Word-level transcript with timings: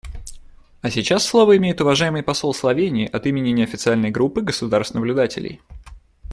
А 0.81 0.89
сейчас 0.89 1.23
слово 1.23 1.57
имеет 1.57 1.79
уважаемый 1.79 2.23
посол 2.23 2.55
Словении 2.55 3.07
от 3.07 3.27
имени 3.27 3.49
неофициальной 3.51 4.09
группы 4.09 4.41
государств-наблюдателей. 4.41 5.61